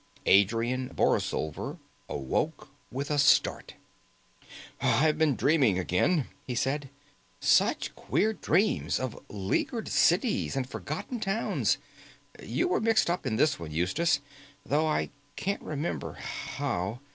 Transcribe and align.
Adrian 0.25 0.87
Borlsover 0.89 1.77
awoke 2.09 2.69
with 2.91 3.11
a 3.11 3.19
start. 3.19 3.75
"I've 4.81 5.19
been 5.19 5.35
dreaming 5.35 5.77
again," 5.77 6.25
he 6.47 6.55
said; 6.55 6.89
"such 7.39 7.93
queer 7.95 8.33
dreams 8.33 8.99
of 8.99 9.23
leaguered 9.29 9.89
cities 9.89 10.55
and 10.55 10.67
forgotten 10.67 11.19
towns. 11.19 11.77
You 12.41 12.67
were 12.69 12.81
mixed 12.81 13.11
up 13.11 13.27
in 13.27 13.35
this 13.35 13.59
one, 13.59 13.69
Eustace, 13.69 14.21
though 14.65 14.87
I 14.87 15.11
can't 15.35 15.61
remember 15.61 16.13
how. 16.13 16.99